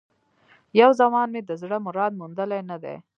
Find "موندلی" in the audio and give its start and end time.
2.19-2.61